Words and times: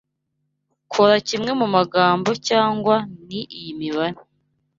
kora 0.93 1.17
kimwe 1.27 1.51
mu 1.59 1.67
magambo 1.75 2.29
cyangwa 2.47 2.95
ni 3.27 3.41
iyi 3.57 3.71
mibare 3.79 4.17